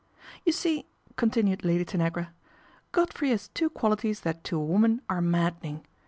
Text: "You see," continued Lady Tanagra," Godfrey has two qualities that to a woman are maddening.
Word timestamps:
"You 0.45 0.51
see," 0.51 0.87
continued 1.15 1.63
Lady 1.63 1.85
Tanagra," 1.85 2.33
Godfrey 2.91 3.29
has 3.29 3.49
two 3.49 3.69
qualities 3.69 4.21
that 4.21 4.43
to 4.45 4.57
a 4.57 4.65
woman 4.65 5.03
are 5.07 5.21
maddening. 5.21 5.85